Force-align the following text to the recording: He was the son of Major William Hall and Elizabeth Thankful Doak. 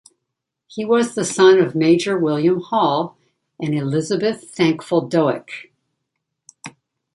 He 0.65 0.83
was 0.83 1.13
the 1.13 1.23
son 1.23 1.59
of 1.59 1.75
Major 1.75 2.17
William 2.17 2.59
Hall 2.59 3.19
and 3.59 3.75
Elizabeth 3.75 4.49
Thankful 4.49 5.07
Doak. 5.07 5.51